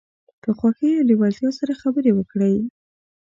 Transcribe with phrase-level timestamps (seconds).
[0.41, 2.55] په خوښۍ او لیوالتیا سره خبرې وکړئ.